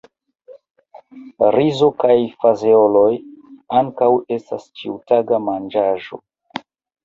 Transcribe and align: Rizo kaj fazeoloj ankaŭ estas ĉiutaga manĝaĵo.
Rizo 1.55 1.89
kaj 2.05 2.15
fazeoloj 2.41 3.05
ankaŭ 3.83 4.11
estas 4.41 4.69
ĉiutaga 4.83 5.45
manĝaĵo. 5.55 6.25